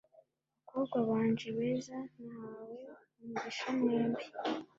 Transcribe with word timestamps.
Bakobwa 0.61 0.95
banje 1.09 1.47
beza 1.57 1.97
nahawe 2.23 2.79
umugisha 3.19 3.67
mwembi 3.77 4.25